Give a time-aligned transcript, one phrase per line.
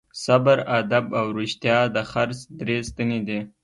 [0.25, 3.39] صبر، ادب او رښتیا د خرڅ درې ستنې دي.